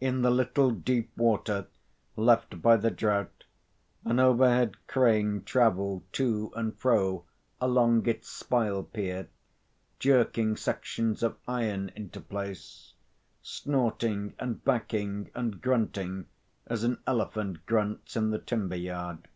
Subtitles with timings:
[0.00, 1.66] In the little deep water
[2.16, 3.44] left by the drought,
[4.02, 7.26] an overhead crane travelled to and fro
[7.60, 9.28] along its spile pier,
[9.98, 12.94] jerking sections of iron into place,
[13.42, 16.28] snorting and backing and grunting
[16.66, 19.28] as an elephant grunts in the timberyard.